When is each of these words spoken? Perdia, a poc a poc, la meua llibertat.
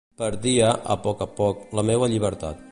Perdia, 0.19 0.71
a 0.95 0.97
poc 1.03 1.21
a 1.27 1.29
poc, 1.43 1.63
la 1.81 1.87
meua 1.91 2.13
llibertat. 2.15 2.69